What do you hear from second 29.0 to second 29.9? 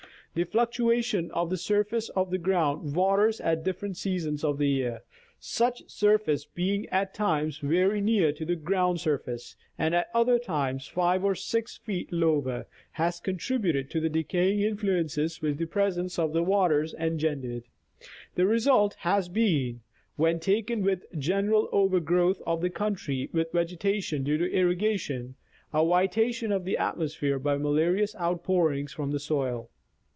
the soil.